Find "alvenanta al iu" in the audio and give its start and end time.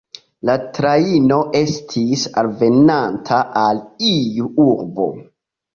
2.45-4.53